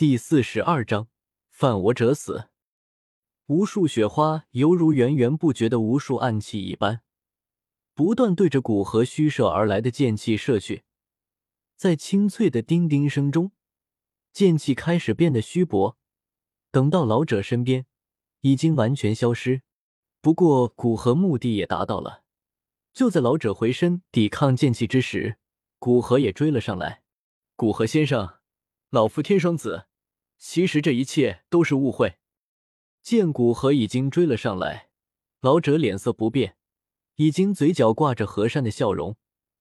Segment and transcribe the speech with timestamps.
[0.00, 1.08] 第四十二章，
[1.50, 2.48] 犯我者死。
[3.48, 7.02] 无数雪花犹如源源不绝的无数暗器一般，
[7.92, 10.84] 不断对着古河虚射而来的剑气射去。
[11.76, 13.52] 在清脆的叮叮声中，
[14.32, 15.98] 剑气开始变得虚薄。
[16.70, 17.84] 等到老者身边，
[18.40, 19.60] 已经完全消失。
[20.22, 22.22] 不过，古河目的也达到了。
[22.94, 25.36] 就在老者回身抵抗剑气之时，
[25.78, 27.02] 古河也追了上来。
[27.54, 28.38] 古河先生，
[28.88, 29.88] 老夫天双子，
[30.40, 32.16] 其实这一切都是误会。
[33.02, 34.88] 见古河已经追了上来，
[35.40, 36.56] 老者脸色不变，
[37.16, 39.16] 已经嘴角挂着和善的笑容，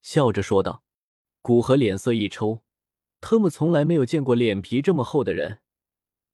[0.00, 0.82] 笑着说道
[1.42, 2.62] ：“古河脸色一抽，
[3.20, 5.60] 特么从来没有见过脸皮这么厚的人。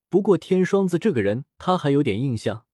[0.08, 2.64] 不过天双子这个人，他还有点印象，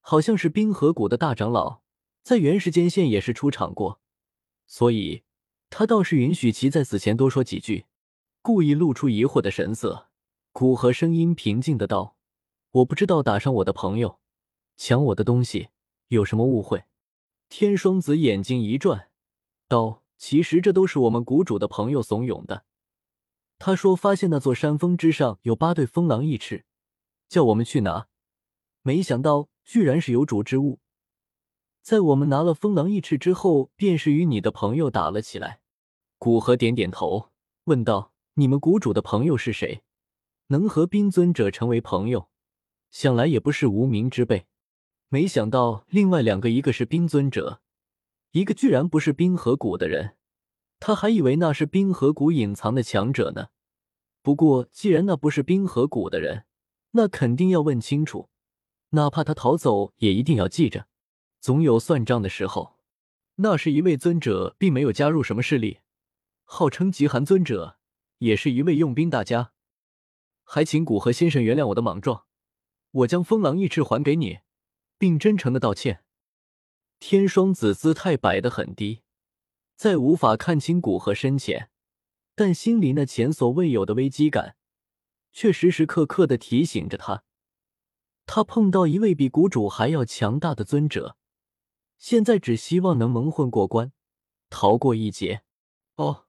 [0.00, 1.80] 好像是冰河谷的大长老，
[2.22, 4.00] 在元时间线也是出场过，
[4.66, 5.24] 所以
[5.70, 7.86] 他倒是允许其在死前多说几句。”
[8.40, 10.08] 故意露出疑惑的神色，
[10.58, 12.16] 古河声音平静的道。
[12.72, 14.18] 我不知道打伤我的朋友，
[14.76, 15.68] 抢我的东西
[16.08, 16.82] 有什么误会？
[17.48, 19.08] 天双子眼睛一转，
[19.68, 22.64] 道：“其实这都是我们谷主的朋友怂恿的。
[23.60, 26.64] 他说发现那座山峰之上有八对风狼翼翅，
[27.28, 28.08] 叫我们去拿。
[28.82, 30.80] 没想到居然是有主之物。
[31.82, 35.60] 在我们拿了风狼翼翅之后，便是与你的朋友打了起来。”
[36.18, 37.30] 古河点点头，
[37.66, 39.82] 问道：“你们谷主的朋友是谁？
[40.48, 42.28] 能和冰尊者成为朋友？”
[42.90, 44.46] 想来也不是无名之辈，
[45.08, 47.60] 没想到另外两个，一个是冰尊者，
[48.32, 50.16] 一个居然不是冰河谷的人。
[50.80, 53.48] 他还以为那是冰河谷隐藏的强者呢。
[54.22, 56.44] 不过既然那不是冰河谷的人，
[56.92, 58.30] 那肯定要问清楚，
[58.90, 60.86] 哪怕他逃走，也一定要记着，
[61.40, 62.78] 总有算账的时候。
[63.36, 65.80] 那是一位尊者，并没有加入什么势力，
[66.44, 67.78] 号称极寒尊者，
[68.18, 69.52] 也是一位用兵大家。
[70.50, 72.24] 还请古河先生原谅我的莽撞。
[72.90, 74.38] 我将风狼翼翅还给你，
[74.96, 76.02] 并真诚的道歉。
[76.98, 79.02] 天双子姿态摆得很低，
[79.76, 81.70] 在无法看清古河深浅，
[82.34, 84.56] 但心里那前所未有的危机感，
[85.32, 87.24] 却时时刻刻的提醒着他。
[88.24, 91.18] 他碰到一位比谷主还要强大的尊者，
[91.98, 93.92] 现在只希望能蒙混过关，
[94.48, 95.42] 逃过一劫。
[95.96, 96.24] 哦，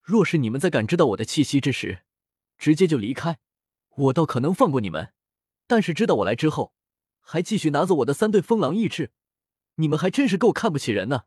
[0.00, 2.04] 若是你们在感知到我的气息之时，
[2.60, 3.38] 直接就离开，
[3.88, 5.14] 我倒可能放过你们。
[5.66, 6.74] 但是知道我来之后，
[7.20, 9.12] 还继续拿走我的三对风狼翼翅，
[9.76, 11.22] 你们还真是够看不起人呢。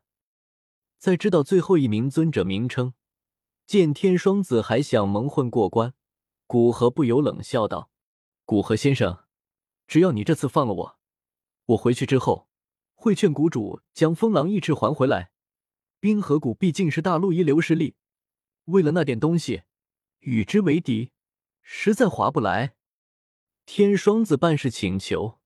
[0.96, 2.94] 在知道最后一名尊者名称，
[3.66, 5.94] 见天双子还想蒙混过关，
[6.46, 7.90] 古河不由冷笑道
[8.46, 9.24] ：“古河先生，
[9.88, 10.98] 只要你这次放了我，
[11.66, 12.48] 我回去之后
[12.94, 15.32] 会劝谷主将风狼翼翅还回来。
[15.98, 17.96] 冰河谷毕竟是大陆一流势力，
[18.66, 19.64] 为了那点东西，
[20.20, 21.10] 与之为敌，
[21.64, 22.76] 实在划不来。”
[23.66, 25.40] 天双子半是请求，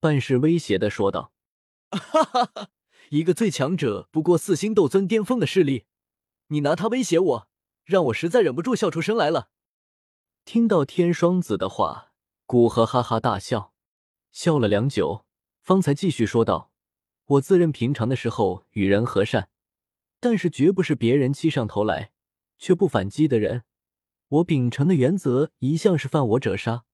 [0.00, 1.32] 半是威胁的说道
[1.90, 2.70] ：“哈哈哈，
[3.10, 5.86] 一个最强者不过四星斗尊巅峰的势力，
[6.46, 7.48] 你拿他威胁我，
[7.84, 9.50] 让我实在忍不住笑出声来了。”
[10.46, 12.12] 听到天双子的话，
[12.46, 13.74] 古河哈哈大笑，
[14.30, 15.26] 笑了良久，
[15.60, 16.70] 方才继续说道
[17.26, 19.50] ：“我自认平常的时候与人和善，
[20.20, 22.12] 但是绝不是别人欺上头来
[22.56, 23.64] 却不反击的人。
[24.28, 26.84] 我秉承的原则一向是犯我者杀。”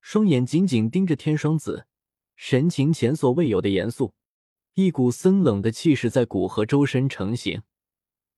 [0.00, 1.86] 双眼紧紧盯着天双子，
[2.36, 4.14] 神情前所未有的严肃，
[4.74, 7.62] 一股森冷的气势在古河周身成型。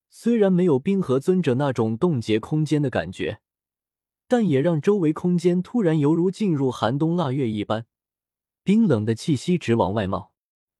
[0.08, 3.40] 虽然没有冰河尊者那种冻结空间的感觉，
[4.26, 7.86] 但也让周围空间突然犹如进入寒冬腊月一般，
[8.64, 10.32] 冰冷的气息直往外冒。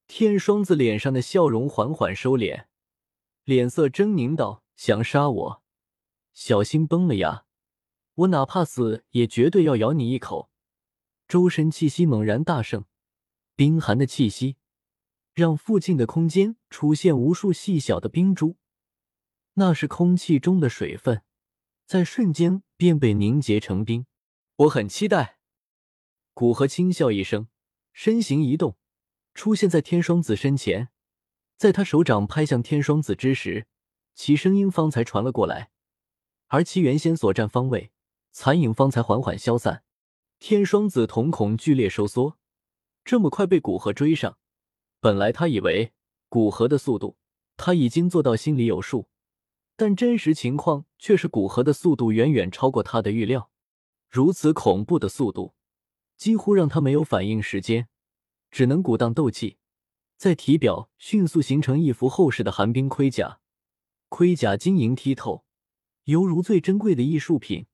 [0.09, 2.65] 天双子脸上的笑容缓缓收敛，
[3.45, 5.63] 脸色狰狞道：“想杀我，
[6.33, 7.45] 小心崩了牙！
[8.21, 10.51] 我哪怕死，也绝对要咬你一口。”
[11.29, 12.85] 周身气息猛然大盛，
[13.55, 14.57] 冰寒的气息
[15.33, 18.57] 让附近的空间出现无数细小的冰珠，
[19.55, 21.23] 那是空气中的水分，
[21.87, 24.07] 在瞬间便被凝结成冰。
[24.57, 25.39] 我很期待。
[26.35, 27.49] 古河轻笑一声，
[27.93, 28.77] 身形一动，
[29.33, 30.89] 出现在天双子身前。
[31.57, 33.67] 在他手掌拍向天双子之时，
[34.15, 35.71] 其声音方才传了过来，
[36.49, 37.93] 而其原先所站方位，
[38.33, 39.85] 残影方才缓缓消散。
[40.39, 42.39] 天双子瞳孔剧烈收缩，
[43.05, 44.39] 这么快被古河追上，
[44.99, 45.93] 本来他以为
[46.29, 47.19] 古河的速度
[47.57, 49.09] 他已经做到心里有数，
[49.77, 53.51] 但真实情况却是古河的速度远远超过他的预料。
[54.09, 55.55] 如此恐怖的速度，
[56.17, 57.89] 几乎让他没有反应时间，
[58.51, 59.59] 只能鼓荡斗气，
[60.17, 63.41] 在体表迅速形成一副厚实的寒冰盔甲，
[64.09, 65.45] 盔甲晶莹剔透，
[66.05, 67.67] 犹如最珍贵的艺术品。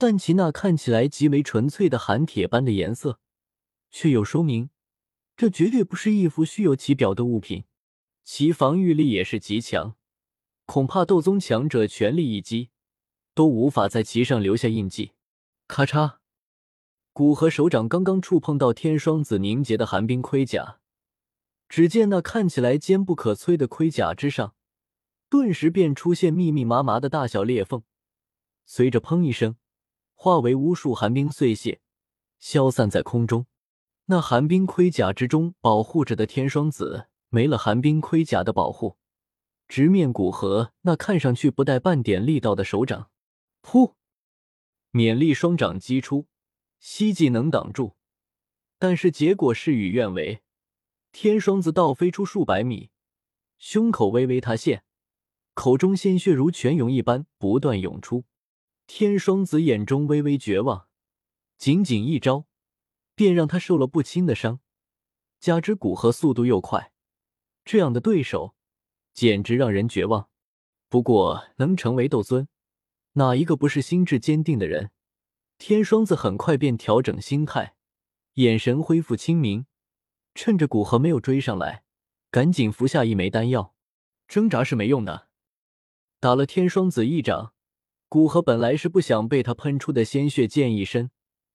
[0.00, 3.20] 但其那看起来极为纯粹的寒铁般的颜色，
[3.90, 4.70] 却又说明
[5.36, 7.64] 这绝对不是一幅虚有其表的物品。
[8.24, 9.96] 其防御力也是极强，
[10.64, 12.70] 恐怕斗宗强者全力一击，
[13.34, 15.12] 都无法在其上留下印记。
[15.68, 16.14] 咔嚓，
[17.12, 20.78] 古河手掌刚刚触碰到天双子凝结的寒冰盔甲，
[21.68, 24.54] 只见那看起来坚不可摧的盔甲之上。
[25.28, 27.82] 顿时便出现密密麻麻的大小裂缝，
[28.64, 29.56] 随着“砰”一声，
[30.22, 31.80] 化为无数寒冰碎屑，
[32.38, 33.46] 消散在空中。
[34.04, 38.98] 那寒冰盔甲之中保护着的天双子没了寒冰盔甲的保护，
[39.66, 43.08] 直面古河那看上去不带半点力道的手掌。
[43.62, 43.94] 噗！
[44.92, 46.26] 勉力双掌击出，
[46.78, 47.94] 希冀能挡住，
[48.78, 50.42] 但是结果事与愿违，
[51.12, 52.90] 天双子倒飞出数百米，
[53.56, 54.84] 胸口微微塌陷。
[55.54, 58.24] 口中鲜血如泉涌一般不断涌出，
[58.92, 60.88] 天双子眼中微微绝望，
[61.56, 62.48] 仅仅一招
[63.14, 64.58] 便让他受了不轻的伤，
[65.38, 66.92] 加之古河速度又快，
[67.64, 68.56] 这样的对手
[69.14, 70.28] 简直让人绝望。
[70.88, 72.48] 不过能成为斗尊，
[73.12, 74.90] 哪一个不是心智坚定的人？
[75.56, 77.76] 天双子很快便调整心态，
[78.34, 79.66] 眼神恢复清明，
[80.34, 81.84] 趁着古河没有追上来，
[82.32, 83.72] 赶紧服下一枚丹药。
[84.26, 85.28] 挣扎是没用的。
[86.18, 87.54] 打了天双子一掌，
[88.10, 91.12] 古河本来是不想被他喷出的鲜血溅一身，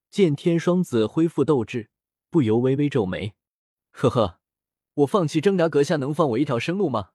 [0.09, 1.89] 见天双子恢复斗志，
[2.29, 3.33] 不由微微皱眉
[3.91, 4.39] ：“呵呵，
[4.93, 7.09] 我放弃挣扎，阁下能放我一条生路吗？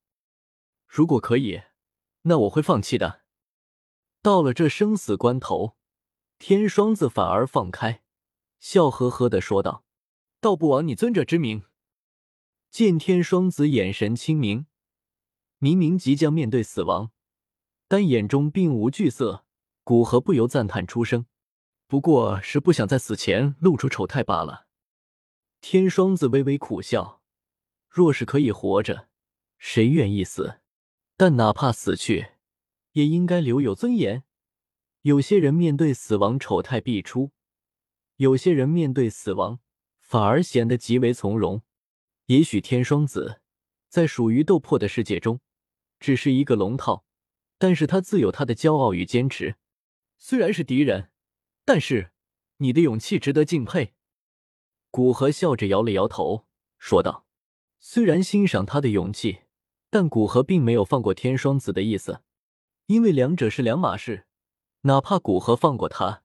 [0.87, 1.62] 如果可以，
[2.25, 3.22] 那我会放弃的。”
[4.20, 5.75] 到了这生死关头，
[6.38, 8.02] 天双子反而放开，
[8.58, 9.87] 笑呵呵的说道
[10.42, 11.64] ：“道不枉你尊者之名。”
[12.70, 14.66] 见天双子眼神清明，
[15.56, 17.12] 明明即将面对死亡。
[17.90, 19.44] 但眼中并无惧色，
[19.82, 21.26] 古河不由赞叹出声
[21.88, 24.69] ：“不过是不想在死前露出丑态罢了。”
[25.60, 27.20] 天双子微微苦笑
[27.90, 29.08] ：“若是可以活着，
[29.58, 30.60] 谁愿意死？
[31.16, 32.28] 但哪怕死去，
[32.92, 34.22] 也应该留有尊严。
[35.02, 37.32] 有些人面对死亡丑态必出，
[38.19, 39.58] 有些人面对死亡
[39.98, 41.62] 反而显得极为从容。
[42.26, 43.40] 也许天双子
[43.88, 45.40] 在属于斗破的世界中，
[45.98, 47.04] 只是一个龙套。”
[47.61, 49.57] 但是他自有他的骄傲与坚持，
[50.17, 51.11] 虽然是敌人，
[51.67, 52.11] 但是
[52.57, 53.93] 你的勇气值得敬佩。
[54.91, 56.47] 古河笑着摇了摇头，
[56.79, 57.27] 说道
[57.79, 59.41] ：“虽然欣赏他的勇气，
[59.91, 62.23] 但古河并没有放过天双子的意思，
[62.87, 64.25] 因为两者是两码事。
[64.85, 66.23] 哪怕古河放过他，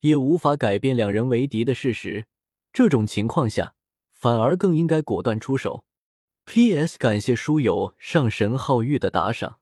[0.00, 2.26] 也无法改变两人为敌的事实。
[2.70, 3.74] 这种情况下，
[4.12, 5.86] 反而更应该果断出手。
[6.44, 6.98] ”P.S.
[6.98, 9.59] 感谢书友上神浩玉的打赏。